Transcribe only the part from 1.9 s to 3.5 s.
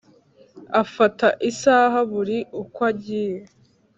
buri ukwagiye.